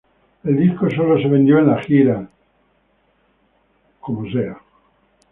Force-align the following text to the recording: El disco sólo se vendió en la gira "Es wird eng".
El 0.43 0.57
disco 0.57 0.89
sólo 0.89 1.21
se 1.21 1.27
vendió 1.27 1.59
en 1.59 1.67
la 1.67 1.77
gira 1.83 2.21
"Es 4.07 4.09
wird 4.09 4.41
eng". 4.47 4.57